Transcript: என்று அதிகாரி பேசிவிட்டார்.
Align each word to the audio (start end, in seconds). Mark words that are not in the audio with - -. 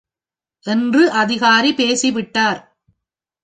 என்று 0.65 1.11
அதிகாரி 1.11 1.71
பேசிவிட்டார். 1.73 2.61